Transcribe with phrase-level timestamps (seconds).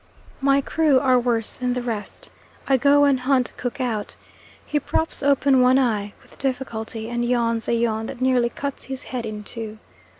[0.41, 2.31] My crew are worse than the rest.
[2.67, 4.15] I go and hunt cook out.
[4.65, 9.03] He props open one eye, with difficulty, and yawns a yawn that nearly cuts his
[9.03, 9.77] head in two.